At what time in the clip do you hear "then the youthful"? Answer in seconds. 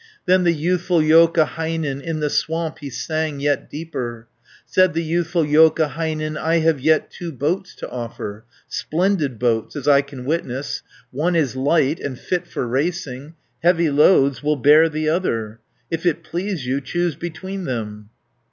0.25-1.01